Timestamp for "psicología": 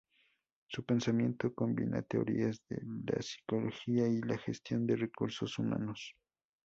3.21-4.07